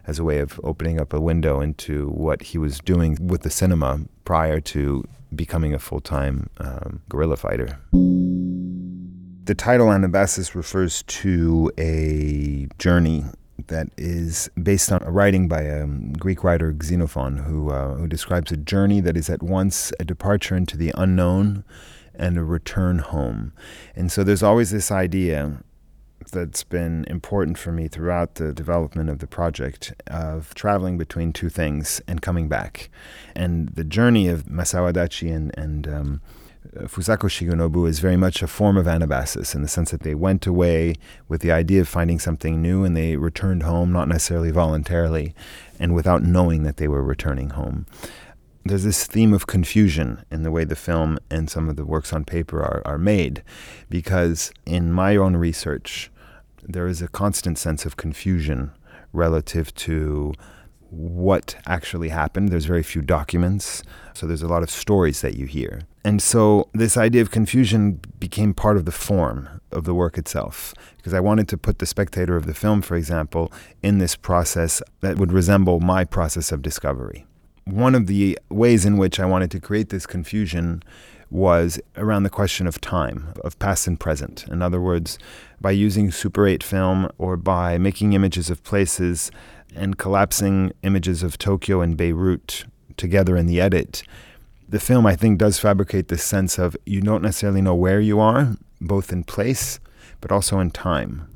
as 0.06 0.19
a 0.19 0.25
way 0.25 0.41
of 0.41 0.61
opening 0.62 1.00
up 1.00 1.14
a 1.14 1.20
window 1.20 1.61
into 1.61 2.08
what 2.08 2.43
he 2.43 2.58
was 2.58 2.81
doing 2.81 3.17
with 3.26 3.43
the 3.43 3.50
cinema 3.50 4.00
prior 4.25 4.61
to 4.61 5.05
becoming 5.34 5.72
a 5.72 5.79
full 5.79 6.01
time 6.01 6.51
um, 6.58 7.01
guerrilla 7.08 7.36
fighter. 7.36 7.79
The 9.44 9.55
title 9.55 9.89
Anabasis 9.89 10.55
refers 10.55 11.03
to 11.03 11.70
a 11.79 12.69
journey 12.79 13.24
that 13.67 13.89
is 13.96 14.51
based 14.61 14.91
on 14.93 15.03
a 15.03 15.11
writing 15.11 15.49
by 15.49 15.63
a 15.63 15.87
Greek 15.87 16.44
writer 16.44 16.75
Xenophon, 16.82 17.39
who 17.39 17.70
uh, 17.70 17.94
who 17.94 18.06
describes 18.06 18.53
a 18.53 18.56
journey 18.56 19.01
that 19.01 19.17
is 19.17 19.31
at 19.31 19.43
once 19.43 19.93
a 20.01 20.05
departure 20.05 20.56
into 20.56 20.77
the 20.77 20.93
unknown 20.96 21.65
and 22.15 22.39
a 22.39 22.44
return 22.44 22.99
home. 22.99 23.53
And 23.96 24.11
so 24.11 24.23
there's 24.23 24.43
always 24.43 24.70
this 24.70 24.91
idea 24.91 25.63
that's 26.32 26.65
been 26.65 27.05
important 27.08 27.58
for 27.58 27.70
me 27.70 27.89
throughout 27.89 28.37
the 28.37 28.53
development 28.53 29.11
of 29.11 29.19
the 29.19 29.27
project 29.27 29.93
of 30.06 30.55
traveling 30.55 30.96
between 30.96 31.32
two 31.32 31.49
things 31.49 32.01
and 32.06 32.23
coming 32.23 32.49
back. 32.49 32.89
And 33.34 33.69
the 33.70 33.84
journey 33.84 34.29
of 34.29 34.44
Masao 34.44 34.91
Adachi 34.93 35.34
and, 35.34 35.56
and 35.58 35.87
um, 35.87 36.20
Uh, 36.65 36.85
Fusako 36.85 37.29
Shigenobu 37.29 37.89
is 37.89 38.01
very 38.01 38.17
much 38.17 38.43
a 38.43 38.47
form 38.47 38.77
of 38.77 38.87
anabasis 38.87 39.55
in 39.55 39.63
the 39.63 39.69
sense 39.69 39.91
that 39.91 40.01
they 40.01 40.15
went 40.15 40.47
away 40.47 40.94
with 41.29 41.41
the 41.41 41.53
idea 41.53 41.81
of 41.81 41.89
finding 41.89 42.19
something 42.19 42.63
new 42.63 42.85
and 42.85 42.97
they 42.97 43.17
returned 43.17 43.63
home, 43.63 43.93
not 43.93 44.09
necessarily 44.09 44.51
voluntarily, 44.51 45.35
and 45.79 45.94
without 45.94 46.23
knowing 46.23 46.63
that 46.63 46.79
they 46.79 46.89
were 46.89 47.03
returning 47.03 47.51
home. 47.51 47.87
There's 48.65 48.85
this 48.85 49.06
theme 49.06 49.35
of 49.35 49.47
confusion 49.47 50.25
in 50.31 50.43
the 50.43 50.51
way 50.51 50.65
the 50.65 50.75
film 50.75 51.19
and 51.31 51.51
some 51.51 51.69
of 51.69 51.77
the 51.77 51.85
works 51.85 52.15
on 52.15 52.25
paper 52.25 52.63
are, 52.63 52.83
are 52.87 52.99
made, 52.99 53.43
because 53.91 54.53
in 54.65 54.91
my 54.91 55.17
own 55.17 55.37
research, 55.37 56.11
there 56.63 56.87
is 56.87 57.03
a 57.03 57.09
constant 57.09 57.59
sense 57.59 57.85
of 57.85 57.99
confusion 57.99 58.73
relative 59.13 59.75
to 59.75 60.33
what 60.96 61.56
actually 61.67 62.08
happened. 62.08 62.51
There's 62.51 62.65
very 62.65 62.82
few 62.82 63.03
documents, 63.03 63.82
so 64.15 64.27
there's 64.27 64.43
a 64.43 64.48
lot 64.48 64.63
of 64.63 64.70
stories 64.70 65.20
that 65.22 65.36
you 65.36 65.46
hear. 65.46 65.82
And 66.05 66.22
so 66.22 66.69
this 66.72 66.96
idea 66.96 67.22
of 67.22 67.31
confusion 67.31 68.01
became 68.20 68.55
part 68.55 68.77
of 68.77 68.84
the 68.84 68.93
form 68.93 69.48
of 69.72 69.84
the 69.84 69.94
work 69.94 70.17
itself, 70.19 70.74
because 70.96 71.15
I 71.15 71.20
wanted 71.20 71.48
to 71.48 71.58
put 71.58 71.79
the 71.79 71.86
spectator 71.86 72.36
of 72.36 72.46
the 72.46 72.55
film, 72.55 72.82
for 72.82 72.96
example, 72.96 73.53
in 73.82 73.98
this 73.98 74.15
process 74.15 74.82
that 75.01 75.19
would 75.19 75.32
resemble 75.32 75.81
my 75.81 76.05
process 76.05 76.53
of 76.53 76.63
discovery. 76.63 77.27
One 77.65 77.94
of 77.94 78.06
the 78.06 78.39
ways 78.51 78.84
in 78.84 78.98
which 78.98 79.19
I 79.19 79.24
wanted 79.24 79.51
to 79.53 79.60
create 79.60 79.89
this 79.89 80.06
confusion 80.06 80.82
was 81.34 81.81
around 81.96 82.22
the 82.22 82.31
question 82.31 82.64
of 82.64 82.81
time, 82.81 83.34
of 83.43 83.58
past 83.58 83.88
and 83.88 83.98
present. 83.98 84.46
In 84.46 84.62
other 84.62 84.81
words, 84.81 85.19
by 85.60 85.72
using 85.72 86.12
Super 86.12 86.46
8 86.46 86.62
film 86.62 87.10
or 87.19 87.36
by 87.36 87.76
making 87.76 88.12
images 88.12 88.50
of 88.50 88.62
places 88.62 89.32
and 89.74 89.98
collapsing 89.98 90.72
images 90.84 91.24
of 91.24 91.36
Tokyo 91.36 91.81
and 91.81 91.96
Beirut 91.96 92.67
together 92.96 93.36
in 93.36 93.46
the 93.46 93.60
edit, 93.60 94.05
the 94.69 94.79
film, 94.79 95.06
I 95.06 95.17
think, 95.17 95.38
does 95.38 95.58
fabricate 95.58 96.06
this 96.06 96.22
sense 96.22 96.56
of 96.56 96.76
you 96.86 97.00
don't 97.00 97.22
necessarily 97.22 97.60
know 97.60 97.74
where 97.74 98.00
you 98.00 98.20
are, 98.20 98.56
both 98.81 99.12
in 99.12 99.24
place, 99.24 99.81
but 100.20 100.31
also 100.31 100.60
in 100.60 100.70
time. 100.70 101.29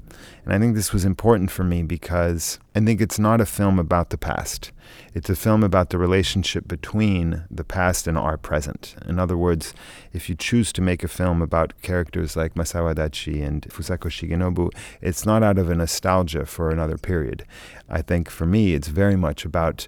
And 0.48 0.54
I 0.54 0.58
think 0.58 0.76
this 0.76 0.94
was 0.94 1.04
important 1.04 1.50
for 1.50 1.62
me 1.62 1.82
because 1.82 2.58
I 2.74 2.80
think 2.80 3.02
it's 3.02 3.18
not 3.18 3.38
a 3.38 3.44
film 3.44 3.78
about 3.78 4.08
the 4.08 4.16
past. 4.16 4.72
It's 5.12 5.28
a 5.28 5.36
film 5.36 5.62
about 5.62 5.90
the 5.90 5.98
relationship 5.98 6.66
between 6.66 7.44
the 7.50 7.64
past 7.64 8.06
and 8.06 8.16
our 8.16 8.38
present. 8.38 8.94
In 9.06 9.18
other 9.18 9.36
words, 9.36 9.74
if 10.14 10.30
you 10.30 10.34
choose 10.34 10.72
to 10.72 10.80
make 10.80 11.04
a 11.04 11.08
film 11.08 11.42
about 11.42 11.74
characters 11.82 12.34
like 12.34 12.54
Masao 12.54 12.94
Adachi 12.94 13.46
and 13.46 13.60
Fusako 13.68 14.08
Shigenobu, 14.08 14.70
it's 15.02 15.26
not 15.26 15.42
out 15.42 15.58
of 15.58 15.68
a 15.68 15.74
nostalgia 15.74 16.46
for 16.46 16.70
another 16.70 16.96
period. 16.96 17.44
I 17.86 18.00
think 18.00 18.30
for 18.30 18.46
me, 18.46 18.72
it's 18.72 18.88
very 18.88 19.16
much 19.16 19.44
about 19.44 19.86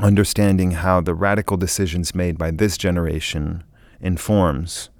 understanding 0.00 0.72
how 0.72 1.00
the 1.00 1.14
radical 1.14 1.56
decisions 1.56 2.12
made 2.12 2.36
by 2.36 2.50
this 2.50 2.76
generation 2.76 3.62
informs 4.00 4.90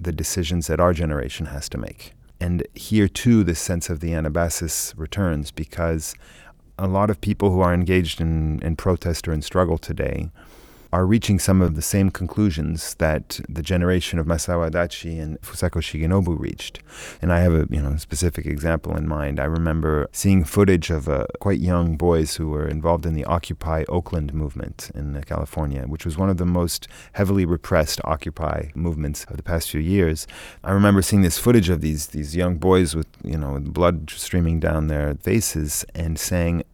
the 0.00 0.10
decisions 0.10 0.66
that 0.66 0.80
our 0.80 0.92
generation 0.92 1.46
has 1.46 1.68
to 1.68 1.78
make. 1.78 2.14
And 2.40 2.66
here 2.74 3.08
too, 3.08 3.44
this 3.44 3.60
sense 3.60 3.90
of 3.90 4.00
the 4.00 4.10
Anabasis 4.10 4.94
returns 4.96 5.50
because 5.50 6.14
a 6.78 6.88
lot 6.88 7.10
of 7.10 7.20
people 7.20 7.50
who 7.50 7.60
are 7.60 7.74
engaged 7.74 8.20
in, 8.20 8.60
in 8.62 8.76
protest 8.76 9.28
or 9.28 9.32
in 9.32 9.42
struggle 9.42 9.76
today 9.76 10.30
are 10.92 11.06
reaching 11.06 11.38
some 11.38 11.62
of 11.62 11.76
the 11.76 11.82
same 11.82 12.10
conclusions 12.10 12.94
that 12.94 13.40
the 13.48 13.62
generation 13.62 14.18
of 14.18 14.26
Masao 14.26 14.68
Adachi 14.68 15.20
and 15.20 15.40
Fusako 15.40 15.80
Shigenobu 15.80 16.38
reached. 16.38 16.80
And 17.22 17.32
I 17.32 17.40
have 17.40 17.52
a 17.52 17.66
you 17.70 17.80
know 17.80 17.96
specific 17.96 18.46
example 18.46 18.96
in 18.96 19.06
mind. 19.06 19.38
I 19.38 19.44
remember 19.44 20.08
seeing 20.12 20.44
footage 20.44 20.90
of 20.90 21.08
uh, 21.08 21.26
quite 21.40 21.60
young 21.60 21.96
boys 21.96 22.36
who 22.36 22.48
were 22.48 22.66
involved 22.66 23.06
in 23.06 23.14
the 23.14 23.24
Occupy 23.24 23.84
Oakland 23.88 24.34
movement 24.34 24.90
in 24.94 25.16
uh, 25.16 25.22
California, 25.24 25.82
which 25.82 26.04
was 26.04 26.18
one 26.18 26.30
of 26.30 26.38
the 26.38 26.46
most 26.46 26.88
heavily 27.12 27.44
repressed 27.44 28.00
Occupy 28.04 28.70
movements 28.74 29.24
of 29.24 29.36
the 29.36 29.42
past 29.42 29.70
few 29.70 29.80
years. 29.80 30.26
I 30.64 30.72
remember 30.72 31.02
seeing 31.02 31.22
this 31.22 31.38
footage 31.38 31.68
of 31.68 31.80
these 31.80 32.08
these 32.08 32.34
young 32.34 32.56
boys 32.56 32.94
with 32.96 33.08
you 33.22 33.38
know 33.38 33.60
blood 33.60 34.10
streaming 34.10 34.60
down 34.60 34.88
their 34.88 35.14
faces 35.14 35.84
and 35.94 36.18
saying, 36.18 36.64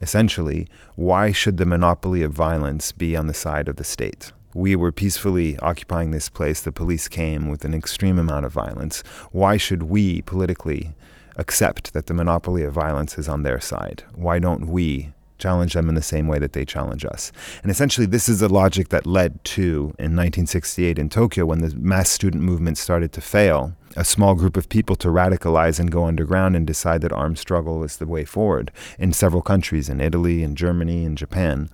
essentially, 0.00 0.68
why 0.94 1.32
should 1.32 1.56
the 1.56 1.66
monopoly 1.66 2.22
of 2.22 2.32
violence 2.32 2.92
be 2.92 3.16
on 3.16 3.26
the 3.26 3.34
side 3.34 3.68
of 3.68 3.76
the 3.76 3.84
state? 3.84 4.32
We 4.54 4.74
were 4.74 4.92
peacefully 4.92 5.58
occupying 5.58 6.10
this 6.10 6.28
place. 6.28 6.60
The 6.60 6.72
police 6.72 7.08
came 7.08 7.48
with 7.48 7.64
an 7.64 7.74
extreme 7.74 8.18
amount 8.18 8.46
of 8.46 8.52
violence. 8.52 9.02
Why 9.30 9.56
should 9.56 9.84
we 9.84 10.22
politically 10.22 10.94
accept 11.36 11.92
that 11.92 12.06
the 12.06 12.14
monopoly 12.14 12.62
of 12.62 12.72
violence 12.72 13.18
is 13.18 13.28
on 13.28 13.42
their 13.42 13.60
side? 13.60 14.04
Why 14.14 14.38
don't 14.38 14.66
we 14.68 15.12
challenge 15.38 15.74
them 15.74 15.88
in 15.88 15.94
the 15.94 16.02
same 16.02 16.28
way 16.28 16.38
that 16.38 16.52
they 16.52 16.64
challenge 16.64 17.04
us. 17.04 17.32
And 17.62 17.70
essentially, 17.70 18.06
this 18.06 18.28
is 18.28 18.40
the 18.40 18.52
logic 18.52 18.88
that 18.88 19.06
led 19.06 19.42
to, 19.44 19.94
in 19.98 20.16
1968 20.16 20.98
in 20.98 21.08
Tokyo, 21.08 21.46
when 21.46 21.60
the 21.60 21.74
mass 21.76 22.08
student 22.08 22.42
movement 22.42 22.78
started 22.78 23.12
to 23.12 23.20
fail, 23.20 23.74
a 23.96 24.04
small 24.04 24.34
group 24.34 24.56
of 24.56 24.68
people 24.68 24.94
to 24.96 25.08
radicalize 25.08 25.80
and 25.80 25.90
go 25.90 26.04
underground 26.04 26.54
and 26.54 26.66
decide 26.66 27.00
that 27.00 27.12
armed 27.12 27.38
struggle 27.38 27.82
is 27.82 27.96
the 27.96 28.06
way 28.06 28.24
forward 28.24 28.70
in 28.98 29.12
several 29.12 29.42
countries, 29.42 29.88
in 29.88 30.00
Italy, 30.00 30.42
in 30.42 30.54
Germany, 30.54 31.04
in 31.04 31.16
Japan. 31.16 31.70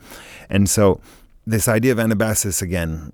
And 0.48 0.70
so, 0.70 1.00
this 1.44 1.66
idea 1.66 1.92
of 1.92 1.98
Anabasis, 1.98 2.62
again, 2.62 3.12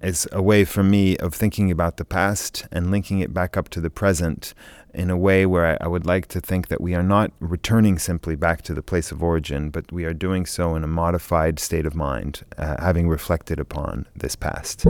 is 0.00 0.28
a 0.32 0.42
way 0.42 0.64
for 0.64 0.82
me 0.82 1.16
of 1.16 1.34
thinking 1.34 1.70
about 1.70 1.96
the 1.96 2.04
past 2.04 2.66
and 2.70 2.90
linking 2.90 3.20
it 3.20 3.34
back 3.34 3.56
up 3.56 3.68
to 3.70 3.80
the 3.80 3.90
present 3.90 4.54
in 4.94 5.10
a 5.10 5.16
way 5.16 5.44
where 5.44 5.66
I, 5.66 5.84
I, 5.84 5.88
would 5.88 6.06
like 6.06 6.28
to 6.28 6.40
think 6.40 6.68
that 6.68 6.80
we 6.80 6.94
are 6.94 7.02
not 7.02 7.30
returning 7.40 7.98
simply 7.98 8.36
back 8.36 8.62
to 8.62 8.74
the 8.74 8.82
place 8.82 9.12
of 9.12 9.22
origin, 9.22 9.70
but 9.70 9.92
we 9.92 10.04
are 10.04 10.14
doing 10.14 10.46
so 10.46 10.74
in 10.74 10.82
a 10.82 10.88
modified 10.88 11.58
state 11.58 11.86
of 11.86 11.94
mind, 11.94 12.44
uh, 12.56 12.80
having 12.80 13.08
reflected 13.08 13.60
upon 13.60 14.06
this 14.16 14.34
past. 14.34 14.84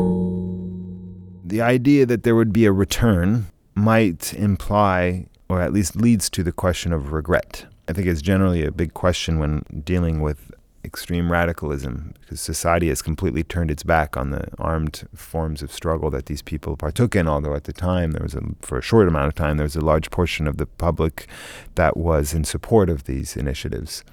The 1.44 1.60
idea 1.60 2.06
that 2.06 2.22
there 2.22 2.36
would 2.36 2.52
be 2.52 2.66
a 2.66 2.72
return 2.72 3.46
might 3.74 4.34
imply, 4.34 5.26
or 5.48 5.60
at 5.60 5.72
least 5.72 5.96
leads 5.96 6.30
to, 6.30 6.42
the 6.42 6.52
question 6.52 6.92
of 6.92 7.12
regret. 7.12 7.66
I 7.88 7.92
think 7.92 8.06
it's 8.06 8.22
generally 8.22 8.64
a 8.64 8.70
big 8.70 8.94
question 8.94 9.38
when 9.38 9.64
dealing 9.84 10.20
with 10.20 10.52
extreme 10.84 11.30
radicalism 11.30 12.14
because 12.20 12.40
society 12.40 12.88
has 12.88 13.02
completely 13.02 13.42
turned 13.42 13.70
its 13.70 13.82
back 13.82 14.16
on 14.16 14.30
the 14.30 14.48
armed 14.58 15.08
forms 15.14 15.62
of 15.62 15.72
struggle 15.72 16.08
that 16.10 16.26
these 16.26 16.40
people 16.40 16.76
partook 16.76 17.16
in 17.16 17.26
although 17.26 17.54
at 17.54 17.64
the 17.64 17.72
time 17.72 18.12
there 18.12 18.22
was 18.22 18.34
a 18.34 18.42
for 18.60 18.78
a 18.78 18.82
short 18.82 19.08
amount 19.08 19.26
of 19.26 19.34
time 19.34 19.56
there 19.56 19.64
was 19.64 19.76
a 19.76 19.80
large 19.80 20.10
portion 20.10 20.46
of 20.46 20.56
the 20.56 20.66
public 20.66 21.26
that 21.74 21.96
was 21.96 22.32
in 22.32 22.44
support 22.44 22.88
of 22.88 23.04
these 23.04 23.36
initiatives. 23.36 24.04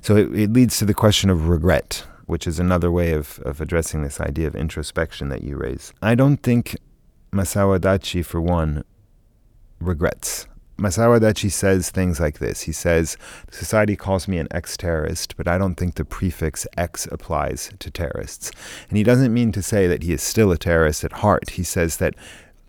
So 0.00 0.16
it, 0.16 0.34
it 0.38 0.52
leads 0.52 0.78
to 0.78 0.84
the 0.84 0.94
question 0.94 1.30
of 1.30 1.48
regret 1.48 2.04
which 2.26 2.46
is 2.46 2.58
another 2.58 2.90
way 2.90 3.12
of, 3.12 3.38
of 3.40 3.60
addressing 3.60 4.02
this 4.02 4.18
idea 4.18 4.46
of 4.46 4.56
introspection 4.56 5.28
that 5.28 5.42
you 5.42 5.56
raise. 5.56 5.92
I 6.00 6.14
don't 6.14 6.38
think 6.38 6.76
masao 7.32 7.78
adachi 7.78 8.24
for 8.24 8.40
one 8.40 8.82
regrets 9.78 10.46
Masao 10.76 11.18
Adachi 11.18 11.50
says 11.50 11.90
things 11.90 12.18
like 12.18 12.38
this. 12.38 12.62
He 12.62 12.72
says, 12.72 13.16
Society 13.50 13.94
calls 13.94 14.26
me 14.26 14.38
an 14.38 14.48
ex 14.50 14.76
terrorist, 14.76 15.36
but 15.36 15.46
I 15.46 15.56
don't 15.56 15.76
think 15.76 15.94
the 15.94 16.04
prefix 16.04 16.66
ex 16.76 17.06
applies 17.12 17.70
to 17.78 17.90
terrorists. 17.90 18.50
And 18.88 18.98
he 18.98 19.04
doesn't 19.04 19.32
mean 19.32 19.52
to 19.52 19.62
say 19.62 19.86
that 19.86 20.02
he 20.02 20.12
is 20.12 20.22
still 20.22 20.50
a 20.50 20.58
terrorist 20.58 21.04
at 21.04 21.12
heart. 21.12 21.50
He 21.50 21.62
says 21.62 21.98
that 21.98 22.14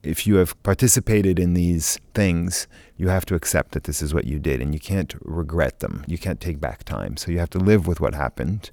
if 0.05 0.27
you 0.27 0.35
have 0.35 0.61
participated 0.61 1.39
in 1.39 1.55
these 1.55 1.97
things, 2.13 2.67
you 2.95 3.07
have 3.09 3.25
to 3.25 3.35
accept 3.35 3.71
that 3.71 3.85
this 3.85 4.01
is 4.01 4.13
what 4.13 4.25
you 4.25 4.39
did 4.39 4.61
and 4.61 4.73
you 4.73 4.79
can't 4.79 5.15
regret 5.21 5.79
them. 5.79 6.03
You 6.07 6.17
can't 6.17 6.39
take 6.39 6.61
back 6.61 6.83
time. 6.83 7.17
So 7.17 7.31
you 7.31 7.39
have 7.39 7.49
to 7.51 7.59
live 7.59 7.87
with 7.87 7.99
what 7.99 8.13
happened. 8.13 8.69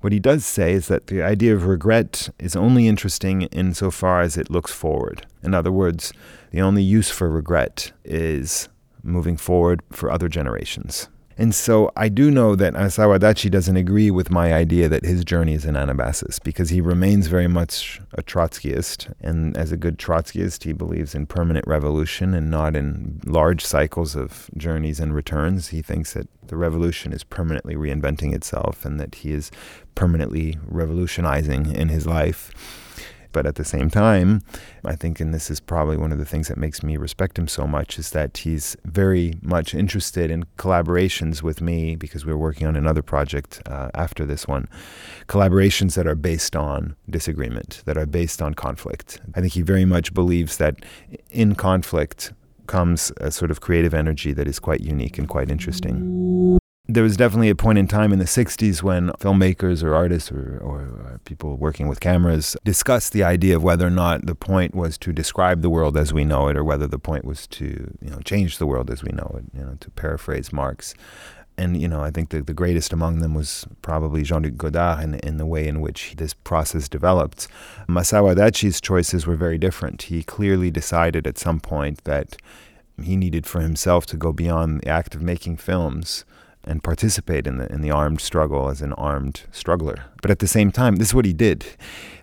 What 0.00 0.12
he 0.12 0.18
does 0.18 0.44
say 0.44 0.72
is 0.72 0.88
that 0.88 1.06
the 1.06 1.22
idea 1.22 1.54
of 1.54 1.66
regret 1.66 2.28
is 2.38 2.56
only 2.56 2.88
interesting 2.88 3.42
insofar 3.42 4.20
as 4.20 4.36
it 4.36 4.50
looks 4.50 4.72
forward. 4.72 5.26
In 5.42 5.54
other 5.54 5.72
words, 5.72 6.12
the 6.54 6.62
only 6.62 6.84
use 6.84 7.10
for 7.10 7.28
regret 7.28 7.90
is 8.04 8.68
moving 9.02 9.36
forward 9.36 9.82
for 9.90 10.08
other 10.08 10.28
generations. 10.28 11.08
And 11.36 11.52
so 11.52 11.90
I 11.96 12.08
do 12.08 12.30
know 12.30 12.54
that 12.54 12.74
Masao 12.74 13.18
Adachi 13.18 13.50
doesn't 13.50 13.76
agree 13.76 14.12
with 14.12 14.30
my 14.30 14.54
idea 14.54 14.88
that 14.88 15.04
his 15.04 15.24
journey 15.24 15.54
is 15.54 15.64
an 15.64 15.74
Anabasis 15.74 16.40
because 16.44 16.70
he 16.70 16.80
remains 16.80 17.26
very 17.26 17.48
much 17.48 18.00
a 18.12 18.22
Trotskyist. 18.22 19.12
And 19.20 19.56
as 19.56 19.72
a 19.72 19.76
good 19.76 19.98
Trotskyist, 19.98 20.62
he 20.62 20.72
believes 20.72 21.12
in 21.12 21.26
permanent 21.26 21.66
revolution 21.66 22.34
and 22.34 22.52
not 22.52 22.76
in 22.76 23.20
large 23.26 23.66
cycles 23.66 24.14
of 24.14 24.48
journeys 24.56 25.00
and 25.00 25.12
returns. 25.12 25.70
He 25.70 25.82
thinks 25.82 26.12
that 26.12 26.28
the 26.46 26.56
revolution 26.56 27.12
is 27.12 27.24
permanently 27.24 27.74
reinventing 27.74 28.32
itself 28.32 28.84
and 28.84 29.00
that 29.00 29.16
he 29.16 29.32
is 29.32 29.50
permanently 29.96 30.56
revolutionizing 30.68 31.74
in 31.74 31.88
his 31.88 32.06
life. 32.06 32.52
But 33.34 33.46
at 33.46 33.56
the 33.56 33.64
same 33.64 33.90
time, 33.90 34.42
I 34.84 34.94
think, 34.94 35.20
and 35.20 35.34
this 35.34 35.50
is 35.50 35.58
probably 35.58 35.96
one 35.96 36.12
of 36.12 36.18
the 36.18 36.24
things 36.24 36.46
that 36.48 36.56
makes 36.56 36.82
me 36.84 36.96
respect 36.96 37.36
him 37.38 37.48
so 37.48 37.66
much, 37.66 37.98
is 37.98 38.10
that 38.12 38.38
he's 38.38 38.76
very 38.84 39.34
much 39.42 39.74
interested 39.74 40.30
in 40.30 40.44
collaborations 40.56 41.42
with 41.42 41.60
me 41.60 41.96
because 41.96 42.24
we're 42.24 42.38
working 42.38 42.66
on 42.66 42.76
another 42.76 43.02
project 43.02 43.60
uh, 43.66 43.90
after 43.92 44.24
this 44.24 44.46
one. 44.46 44.68
Collaborations 45.26 45.96
that 45.96 46.06
are 46.06 46.14
based 46.14 46.54
on 46.54 46.94
disagreement, 47.10 47.82
that 47.86 47.98
are 47.98 48.06
based 48.06 48.40
on 48.40 48.54
conflict. 48.54 49.20
I 49.34 49.40
think 49.40 49.52
he 49.54 49.62
very 49.62 49.84
much 49.84 50.14
believes 50.14 50.56
that 50.58 50.76
in 51.30 51.56
conflict, 51.56 52.32
comes 52.66 53.12
a 53.18 53.30
sort 53.30 53.50
of 53.50 53.60
creative 53.60 53.92
energy 53.92 54.32
that 54.32 54.48
is 54.48 54.58
quite 54.58 54.80
unique 54.80 55.18
and 55.18 55.28
quite 55.28 55.50
interesting 55.50 56.58
there 56.86 57.02
was 57.02 57.16
definitely 57.16 57.48
a 57.48 57.54
point 57.54 57.78
in 57.78 57.88
time 57.88 58.12
in 58.12 58.18
the 58.18 58.26
60s 58.26 58.82
when 58.82 59.08
filmmakers 59.12 59.82
or 59.82 59.94
artists 59.94 60.30
or, 60.30 60.58
or, 60.62 61.14
uh, 61.14 61.18
people 61.24 61.56
working 61.56 61.88
with 61.88 61.98
cameras 61.98 62.56
discussed 62.62 63.14
the 63.14 63.24
idea 63.24 63.56
of 63.56 63.62
whether 63.62 63.86
or 63.86 63.90
not 63.90 64.26
the 64.26 64.34
point 64.34 64.74
was 64.74 64.98
to 64.98 65.12
describe 65.12 65.62
the 65.62 65.70
world 65.70 65.96
as 65.96 66.12
we 66.12 66.24
know 66.24 66.48
it 66.48 66.56
or 66.56 66.62
whether 66.62 66.86
the 66.86 66.98
point 66.98 67.24
was 67.24 67.46
to 67.46 67.96
you 68.02 68.10
know 68.10 68.18
change 68.18 68.58
the 68.58 68.66
world 68.66 68.90
as 68.90 69.02
we 69.02 69.10
know 69.12 69.34
it 69.38 69.44
you 69.58 69.64
know 69.64 69.76
to 69.80 69.90
paraphrase 69.92 70.52
Marx. 70.52 70.94
And 71.56 71.80
you 71.80 71.88
know 71.88 72.02
I 72.02 72.10
think 72.10 72.28
the, 72.28 72.42
the 72.42 72.52
greatest 72.52 72.92
among 72.92 73.20
them 73.20 73.32
was 73.32 73.66
probably 73.80 74.22
Jean-Luc 74.22 74.58
Godard 74.58 75.02
in, 75.02 75.14
in 75.20 75.38
the 75.38 75.46
way 75.46 75.66
in 75.66 75.80
which 75.80 76.14
this 76.16 76.34
process 76.34 76.86
developed. 76.86 77.48
Masao 77.88 78.34
Adachi's 78.34 78.78
choices 78.78 79.26
were 79.26 79.36
very 79.36 79.56
different. 79.56 80.02
He 80.02 80.22
clearly 80.22 80.70
decided 80.70 81.26
at 81.26 81.38
some 81.38 81.60
point 81.60 82.04
that 82.04 82.36
he 83.02 83.16
needed 83.16 83.46
for 83.46 83.62
himself 83.62 84.04
to 84.06 84.18
go 84.18 84.32
beyond 84.32 84.82
the 84.82 84.88
act 84.88 85.14
of 85.14 85.22
making 85.22 85.56
films 85.56 86.26
and 86.66 86.82
participate 86.82 87.46
in 87.46 87.58
the 87.58 87.72
in 87.72 87.80
the 87.80 87.90
armed 87.90 88.20
struggle 88.20 88.68
as 88.68 88.82
an 88.82 88.92
armed 88.94 89.42
struggler. 89.52 90.04
But 90.22 90.30
at 90.30 90.38
the 90.38 90.48
same 90.48 90.72
time, 90.72 90.96
this 90.96 91.08
is 91.08 91.14
what 91.14 91.24
he 91.24 91.32
did. 91.32 91.64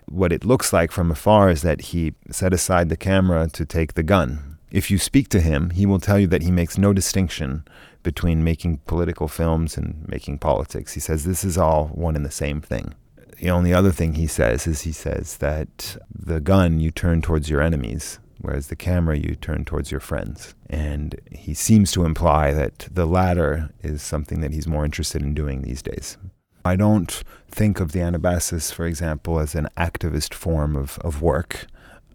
What 0.06 0.32
it 0.32 0.44
looks 0.44 0.72
like 0.72 0.92
from 0.92 1.10
afar 1.10 1.50
is 1.50 1.62
that 1.62 1.80
he 1.92 2.14
set 2.30 2.52
aside 2.52 2.88
the 2.88 2.96
camera 2.96 3.48
to 3.52 3.64
take 3.64 3.94
the 3.94 4.02
gun. 4.02 4.58
If 4.70 4.90
you 4.90 4.98
speak 4.98 5.28
to 5.28 5.40
him, 5.40 5.70
he 5.70 5.86
will 5.86 6.00
tell 6.00 6.18
you 6.18 6.26
that 6.28 6.42
he 6.42 6.50
makes 6.50 6.78
no 6.78 6.92
distinction 6.92 7.64
between 8.02 8.42
making 8.42 8.78
political 8.86 9.28
films 9.28 9.76
and 9.76 10.06
making 10.08 10.38
politics. 10.38 10.94
He 10.94 11.00
says 11.00 11.24
this 11.24 11.44
is 11.44 11.58
all 11.58 11.88
one 11.88 12.16
and 12.16 12.24
the 12.24 12.30
same 12.30 12.60
thing. 12.60 12.94
The 13.38 13.50
only 13.50 13.74
other 13.74 13.90
thing 13.90 14.14
he 14.14 14.26
says 14.26 14.66
is 14.66 14.82
he 14.82 14.92
says 14.92 15.38
that 15.38 15.96
the 16.14 16.40
gun 16.40 16.80
you 16.80 16.90
turn 16.90 17.22
towards 17.22 17.50
your 17.50 17.60
enemies, 17.60 18.18
whereas 18.42 18.66
the 18.66 18.76
camera 18.76 19.16
you 19.16 19.34
turn 19.34 19.64
towards 19.64 19.90
your 19.90 20.00
friends. 20.00 20.54
And 20.68 21.18
he 21.30 21.54
seems 21.54 21.92
to 21.92 22.04
imply 22.04 22.52
that 22.52 22.88
the 22.90 23.06
latter 23.06 23.70
is 23.82 24.02
something 24.02 24.40
that 24.40 24.52
he's 24.52 24.66
more 24.66 24.84
interested 24.84 25.22
in 25.22 25.32
doing 25.32 25.62
these 25.62 25.82
days. 25.82 26.18
I 26.64 26.76
don't 26.76 27.22
think 27.48 27.80
of 27.80 27.92
the 27.92 28.00
Anabasis, 28.00 28.72
for 28.72 28.86
example, 28.86 29.40
as 29.40 29.54
an 29.54 29.68
activist 29.76 30.34
form 30.34 30.76
of, 30.76 30.98
of 31.00 31.22
work. 31.22 31.66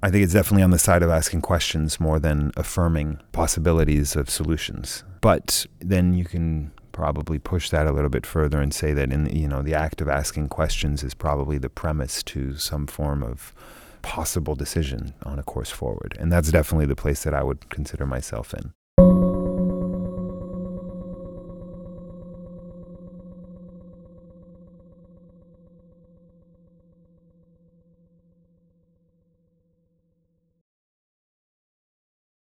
I 0.01 0.09
think 0.09 0.23
it's 0.23 0.33
definitely 0.33 0.63
on 0.63 0.71
the 0.71 0.79
side 0.79 1.03
of 1.03 1.09
asking 1.09 1.41
questions 1.41 1.99
more 1.99 2.19
than 2.19 2.51
affirming 2.55 3.19
possibilities 3.31 4.15
of 4.15 4.29
solutions. 4.29 5.03
But 5.21 5.65
then 5.79 6.13
you 6.13 6.23
can 6.23 6.71
probably 6.91 7.39
push 7.39 7.69
that 7.69 7.87
a 7.87 7.91
little 7.91 8.09
bit 8.09 8.25
further 8.25 8.59
and 8.59 8.73
say 8.73 8.91
that 8.93 9.11
in 9.11 9.27
you 9.27 9.47
know 9.47 9.61
the 9.61 9.75
act 9.75 10.01
of 10.01 10.09
asking 10.09 10.49
questions 10.49 11.03
is 11.03 11.13
probably 11.13 11.59
the 11.59 11.69
premise 11.69 12.23
to 12.23 12.55
some 12.55 12.87
form 12.87 13.21
of 13.21 13.53
possible 14.01 14.55
decision 14.55 15.13
on 15.23 15.39
a 15.39 15.43
course 15.43 15.69
forward. 15.69 16.15
And 16.19 16.31
that's 16.31 16.51
definitely 16.51 16.85
the 16.85 16.95
place 16.95 17.23
that 17.23 17.33
I 17.33 17.43
would 17.43 17.69
consider 17.69 18.05
myself 18.05 18.53
in. 18.53 18.73